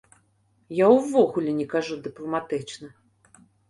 Я 0.77 0.87
ўвогуле 0.95 1.51
не 1.61 1.69
кажу 1.77 2.01
дыпламатычна. 2.11 2.87